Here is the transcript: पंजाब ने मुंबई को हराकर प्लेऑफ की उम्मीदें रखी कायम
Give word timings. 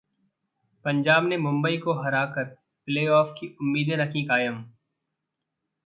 पंजाब 0.85 1.27
ने 1.27 1.37
मुंबई 1.37 1.77
को 1.77 1.93
हराकर 1.93 2.43
प्लेऑफ 2.87 3.35
की 3.39 3.47
उम्मीदें 3.61 3.95
रखी 3.97 4.25
कायम 4.25 4.63